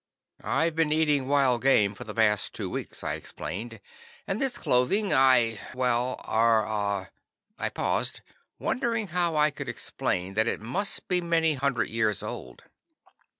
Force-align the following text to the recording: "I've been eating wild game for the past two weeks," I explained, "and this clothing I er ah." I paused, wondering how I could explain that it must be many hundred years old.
"I've 0.43 0.75
been 0.75 0.91
eating 0.91 1.27
wild 1.27 1.61
game 1.61 1.93
for 1.93 2.05
the 2.05 2.15
past 2.15 2.55
two 2.55 2.71
weeks," 2.71 3.03
I 3.03 3.13
explained, 3.13 3.79
"and 4.25 4.41
this 4.41 4.57
clothing 4.57 5.13
I 5.13 5.59
er 5.75 5.77
ah." 6.17 7.09
I 7.59 7.69
paused, 7.69 8.21
wondering 8.57 9.09
how 9.09 9.35
I 9.35 9.51
could 9.51 9.69
explain 9.69 10.33
that 10.33 10.47
it 10.47 10.59
must 10.59 11.07
be 11.07 11.21
many 11.21 11.53
hundred 11.53 11.89
years 11.91 12.23
old. 12.23 12.63